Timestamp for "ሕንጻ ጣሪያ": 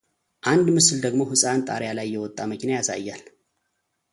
1.31-1.89